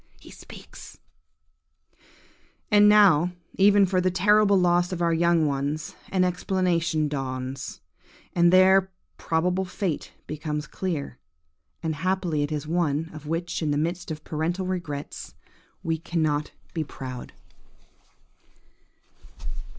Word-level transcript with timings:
He 0.19 0.31
speaks– 0.31 0.97
"And 2.71 2.89
now, 2.89 3.33
even 3.53 3.85
for 3.85 4.01
the 4.01 4.09
terrible 4.09 4.59
loss 4.59 4.91
of 4.91 4.99
our 4.99 5.13
young 5.13 5.45
ones, 5.45 5.93
an 6.09 6.23
explanation 6.23 7.07
dawns, 7.07 7.81
and 8.33 8.51
their 8.51 8.89
probable 9.19 9.63
fate 9.65 10.11
becomes 10.25 10.65
clear; 10.65 11.19
and 11.83 11.93
happily 11.93 12.41
it 12.41 12.51
is 12.51 12.65
one, 12.65 13.11
of 13.13 13.27
which, 13.27 13.61
in 13.61 13.69
the 13.69 13.77
midst 13.77 14.09
of 14.09 14.23
parental 14.23 14.65
regrets, 14.65 15.35
we 15.83 15.99
cannot 15.99 16.45
but 16.63 16.73
be 16.73 16.83
proud. 16.83 17.33